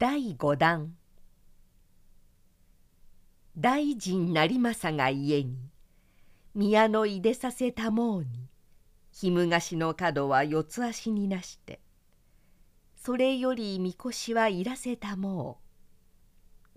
[0.00, 0.94] 第五弾。
[3.56, 5.56] 大臣成政が家に
[6.54, 8.48] 宮のいでさせたもうに
[9.10, 11.80] ひむがしの角は四つ足になして
[12.94, 15.58] それよりみこしはいらせたも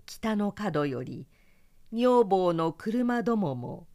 [0.00, 0.02] う。
[0.04, 1.28] 北の角より
[1.92, 3.86] 女房の車どもも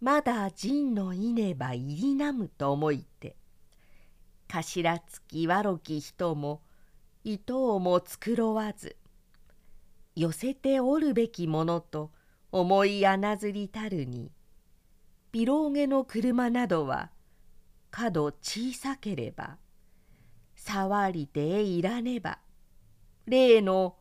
[0.00, 3.36] まだ陣のいねば入りなむと思いて
[4.46, 6.62] 頭つきわろき人も
[7.30, 8.96] 糸をも繕わず
[10.16, 12.10] 寄せておるべきものと
[12.52, 14.32] 思い穴ずりたるに
[15.30, 17.10] ビローゲの車などは
[17.90, 19.58] 角小さければ
[20.56, 22.38] 触りていらねば
[23.26, 23.96] 例の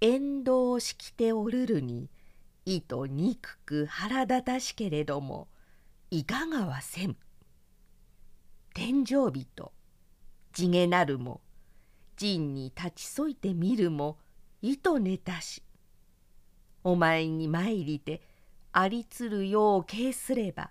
[0.00, 2.08] 縁道してておるるに
[2.64, 5.48] 糸憎く腹立たしけれども
[6.10, 7.16] いかがはせん。
[8.72, 9.72] 天井人
[10.54, 11.42] 地毛なるも
[12.16, 14.18] 陣に立ちそいてみるも
[14.62, 15.62] 糸寝たし。
[16.86, 18.22] お前に参りて
[18.70, 20.70] ありつるよう敬すれば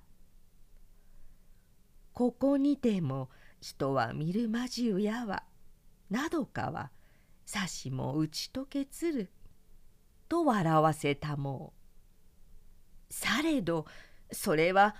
[2.13, 3.29] ここにても
[3.59, 5.43] 人は見るまじうやわ
[6.09, 6.91] などかは
[7.45, 9.29] さしも打ち解けつる
[10.29, 11.73] と笑わせたも
[13.09, 13.13] う。
[13.13, 13.85] されど
[14.31, 14.95] それは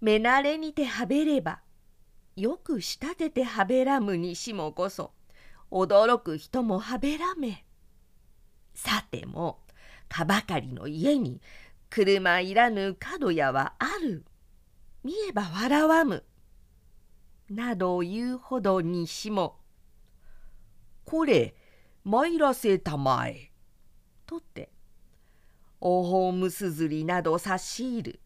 [0.00, 1.62] 目慣れにてはべれば
[2.36, 5.10] よく仕立ててはべらむにしもこそ
[5.70, 7.64] 驚く人もはべらめ。
[8.74, 9.60] さても
[10.08, 11.40] かばかりの家に
[11.88, 14.24] 車いらぬ角屋はある。
[15.02, 16.24] 見えば笑わむ。
[17.48, 19.58] など言うほどにしも
[21.04, 21.56] 「これ
[22.04, 23.50] 参らせたまえ」
[24.24, 24.70] とって
[25.80, 28.20] おほうむすずりなど差し入る。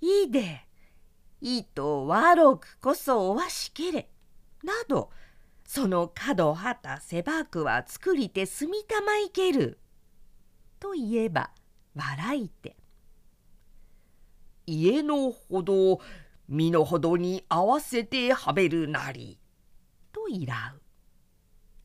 [0.00, 0.66] いいで
[1.40, 4.08] いと悪くこそおわしけれ」
[4.62, 5.10] など
[5.74, 9.78] その角はたせばくは作りて住みたまいける。
[10.78, 11.50] と言えば
[11.94, 12.76] 笑いて
[14.68, 15.98] 「家のほど
[16.46, 19.38] 身の程に合わせてはべるなり」
[20.12, 20.82] といらう。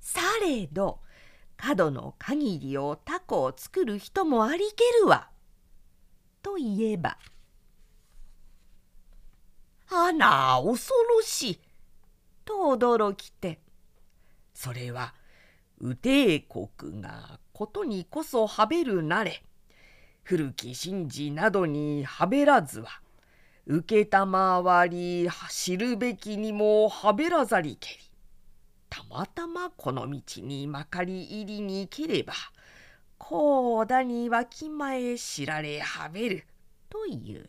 [0.02, 1.00] されど
[1.56, 5.30] 角の限りをタコを作る人もありけるわ。
[6.44, 7.18] と言えば
[9.88, 11.60] 「あな恐ろしい」
[12.44, 13.62] と驚きて
[14.60, 15.14] それは
[15.80, 19.44] 右帝国がことにこそはべるなれ。
[20.24, 22.90] 古き神事などにはべらずは
[23.68, 27.98] 承り知るべきにもはべらざりけり。
[28.90, 32.34] たまたまこの道にまかり入りにければ
[33.20, 36.48] こうだにわきまえ知られはべる
[36.90, 37.48] という。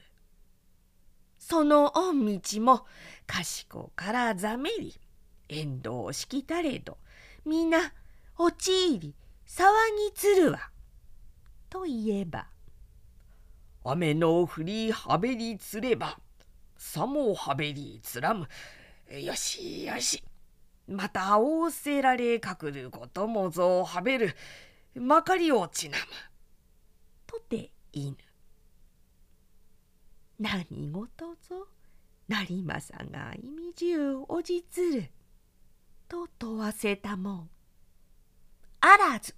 [1.38, 2.84] その御道も
[3.26, 5.00] 賢からざめり。
[5.48, 6.98] 遠藤しきたれど
[7.44, 7.92] 皆
[8.36, 9.14] 陥り
[9.46, 9.64] 騒
[10.08, 10.70] ぎつるわ」
[11.70, 12.48] と言えば
[13.84, 16.18] 「雨の降りはべりつれば
[16.76, 18.48] さもはべりつらむ。
[19.10, 20.22] よしよし。
[20.86, 24.34] また仰せられかくることもぞはべる。
[24.94, 26.04] まかりをちなむ」
[27.26, 28.16] とて犬。
[30.38, 31.68] 何事ぞ。
[32.28, 35.10] 成政が意味中おじつる」
[36.08, 37.50] と問わせたもん。
[38.80, 39.34] あらず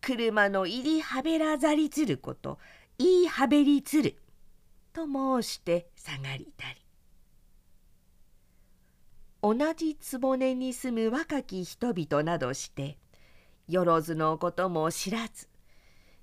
[0.00, 2.58] 車の入りはべらざりつること
[2.98, 4.16] いいはべりつる
[4.92, 6.84] と申して下がりたり
[9.42, 12.98] 同じ局に住む若き人々などして
[13.66, 15.48] よろずのことも知らず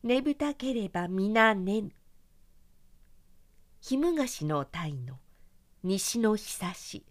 [0.04, 1.92] ねぶたければ皆ねぬ
[3.80, 5.18] ひむがしの鯛の
[5.84, 7.04] 西のひさし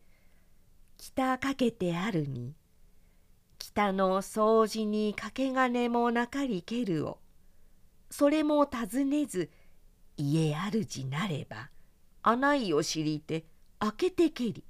[1.02, 2.54] 北かけてあるに
[3.58, 7.18] 北の掃除にかけがねもなかりけるを
[8.10, 9.50] それも尋ねず
[10.18, 11.70] 家主なれば
[12.20, 13.46] 穴井を知りて
[13.78, 14.62] 開けてけり。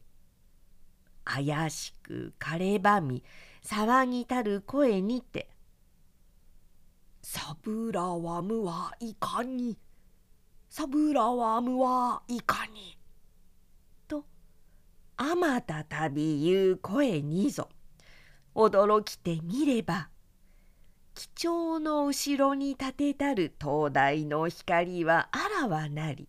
[1.25, 3.25] 怪しく枯ればみ
[3.65, 5.51] 騒ぎたる声にて
[7.23, 9.77] 「サブラワムはいかに」
[10.71, 12.97] サブラワムはいかに」
[15.23, 17.69] あまたたび言う声にぞ。
[18.55, 20.09] 驚きてみれば
[21.15, 26.27] 貴重の後ろに立てたる灯台の光はあらわなり。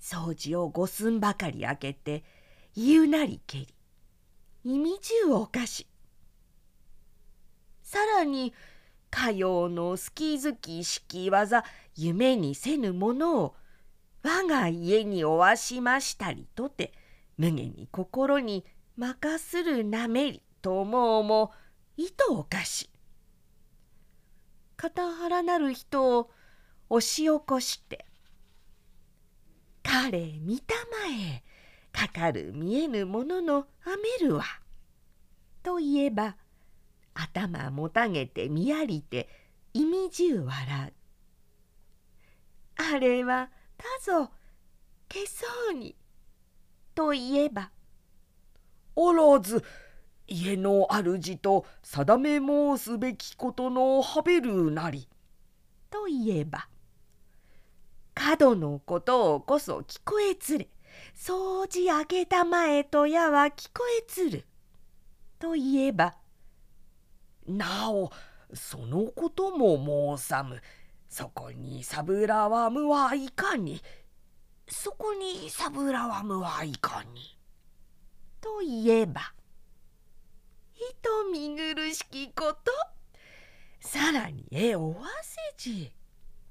[0.00, 2.22] 掃除を五寸ばかり開けて
[2.76, 3.74] 言うなりけり。
[4.62, 5.88] 意味中おかし
[7.82, 8.54] さらに
[9.10, 11.64] かようの好き好き式技
[11.96, 13.56] 夢にせぬものを
[14.22, 16.92] 我が家におわしましたりとて
[17.42, 18.64] 無限に心に
[18.96, 21.50] 任するなめりと思うも
[21.96, 22.88] 糸おかし
[24.76, 26.30] 片腹なる人を
[26.88, 28.06] 押し起こして
[29.82, 31.42] 「彼見たまえ
[31.90, 33.90] かかる見えぬもののあ
[34.20, 34.44] めるわ」
[35.64, 36.36] と言えば
[37.12, 39.28] 頭もたげて見やりて
[39.74, 40.92] 意味中笑う。
[42.76, 44.30] あれはたぞ
[45.08, 45.96] けそうに
[46.94, 47.70] と言えば
[48.96, 49.64] 「おらず
[50.26, 55.08] 家の主と定め申すべきことのはべるなり」
[55.90, 56.68] と言えば。
[58.14, 60.68] 角のことをこそ聞こえつれ
[61.14, 64.46] 掃除あげたまえとやは聞こえつる。
[65.38, 66.14] と言えば。
[67.46, 68.10] なお
[68.54, 70.60] そのことも申さむ。
[71.08, 73.82] そこにさぶらわむはいかに
[74.72, 77.38] そこにさぶらわむはいかに？
[78.40, 79.34] と言えば
[80.72, 82.72] ひと見苦しきこと。
[83.80, 85.92] さらに絵をわせじ。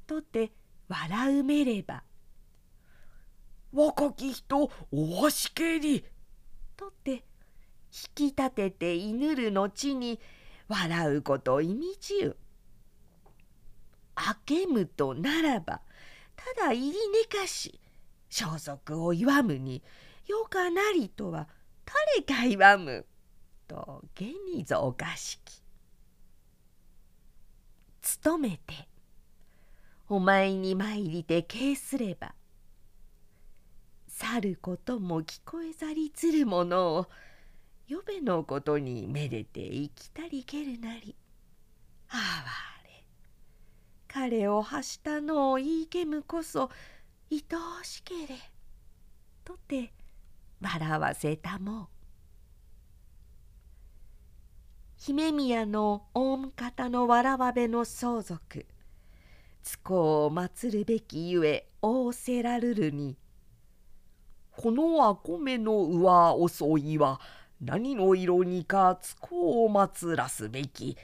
[0.05, 0.51] とて
[0.87, 2.03] 笑うめれば
[3.73, 6.05] 若き人おわしけり。
[6.77, 7.21] とて引
[8.13, 10.19] き立てて犬る後に
[10.67, 12.37] 笑うこと意味中
[14.13, 15.81] あけむとならば
[16.35, 17.80] ただ入り寝かし。
[18.31, 19.83] 消息を祝むに
[20.25, 21.47] よかなりとは
[21.85, 23.05] 誰か祝む
[23.67, 25.61] とげにぞおかしき。
[28.23, 28.87] 努めて
[30.09, 32.33] お前に参りて敬すれば
[34.07, 37.07] 去ることも聞こえざりつるものを
[37.87, 41.15] よべのことにめでて生きたりけるなり
[42.09, 42.21] あわ
[42.83, 43.05] れ
[44.07, 46.69] 彼をはしたのを言いけむこそ
[47.33, 47.37] 愛
[47.79, 48.37] おしけれ。
[49.45, 49.93] とて
[50.59, 51.87] 笑わせたも。
[54.97, 58.65] 姫宮の大方のわらわべの相続。
[59.63, 63.15] 津子を祀るべきゆえ仰せらるるに
[64.51, 67.21] 「このあこめの上遅いは
[67.61, 70.97] 何の色にか津子を祀らすべき」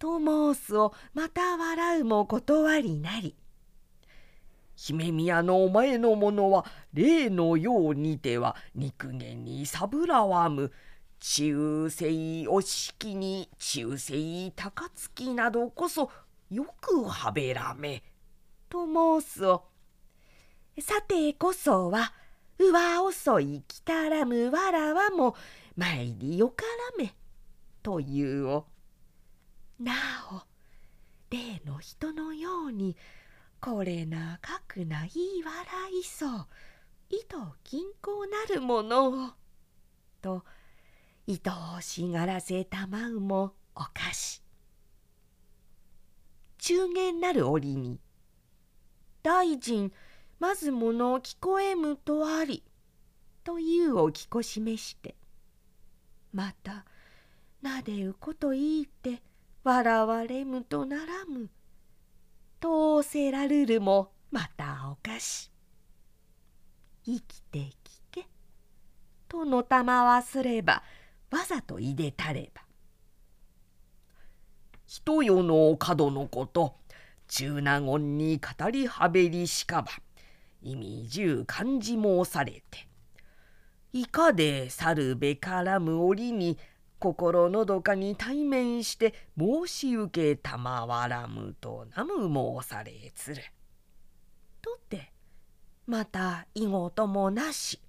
[0.00, 3.36] と申すをまた笑うも断りなり。
[4.84, 10.72] 姫宮のお前のものは例のようにては肉言にさぶらわむ。
[11.20, 16.10] 中世お式に中世高槻などこそ
[16.50, 18.02] よくはべらめ」
[18.68, 19.68] と申すを。
[20.80, 22.12] さてこそは
[22.58, 25.36] うわ遅いきたらむわらわも
[25.76, 26.64] 参りよか
[26.98, 27.14] らめ。
[27.84, 28.66] というを。
[29.78, 29.92] な
[30.32, 30.42] お
[31.30, 32.96] 例の人のように
[33.62, 35.10] これなかくない
[35.44, 36.46] 笑いそう。
[37.08, 39.30] 糸均衡なるものを。
[40.20, 40.44] と
[41.28, 41.40] 愛
[41.76, 44.42] おしがらせたまうもおかし。
[46.58, 48.00] 中元なる折に
[49.22, 49.92] 「大臣
[50.40, 52.64] まずもの聞こえむとあり」
[53.44, 55.14] というおきこ示して。
[56.32, 56.84] また
[57.60, 59.22] なでうこと言いって
[59.62, 61.48] 笑われむとならむ。
[62.62, 65.50] と仰せらるるもまたおかし。
[67.04, 67.72] 生きて聞
[68.12, 68.26] け。
[69.28, 70.84] とのたまわすれば
[71.32, 72.62] わざといでたれば。
[74.86, 76.76] 人世の角のこと。
[77.26, 79.90] 中納言に語りはべりしかば。
[80.62, 82.86] 意味十漢字申されて。
[83.92, 86.56] いかで去るべからむ折に
[87.02, 93.42] 心のどかに対面して申し受けたまわらむとなむ申されつる。
[94.60, 95.12] とって
[95.84, 97.80] また囲碁ともなし。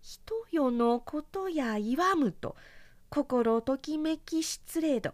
[0.00, 2.54] 人よのことや言わむと
[3.08, 5.12] 心ときめき失礼ど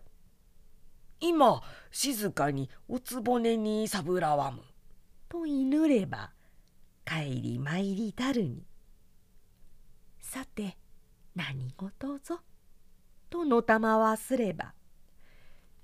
[1.19, 4.63] 今静かにおつぼねにさぶらわむ」
[5.29, 6.33] と祈れば
[7.07, 8.67] 帰り参りたるに
[10.21, 10.77] 「さて
[11.35, 12.41] 何事ぞ」
[13.37, 14.73] とのたまわすれば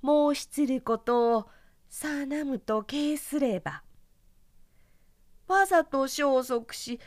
[0.03, 1.49] 申しつることを
[1.91, 3.83] さなむと敬すれば
[5.47, 6.99] わざと消息し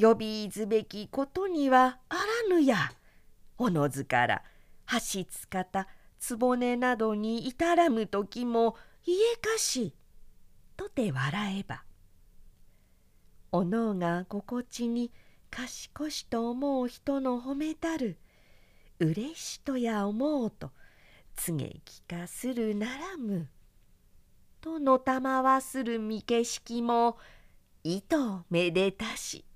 [0.00, 2.14] 呼びずべきことにはあ
[2.48, 2.76] らぬや。
[3.58, 4.42] おのずから
[4.86, 5.86] 橋つかた
[6.18, 9.92] 局などに至らむ時も家かし」
[10.78, 11.84] とて笑えば
[13.52, 15.12] おのが心地に
[15.50, 18.16] 賢しと思う人の褒めたる
[19.00, 20.70] うれしとや思うと
[21.34, 23.48] 告げ聞かするならむ。
[24.60, 27.16] とのたまわする見景色も
[27.82, 29.46] いとめでたし。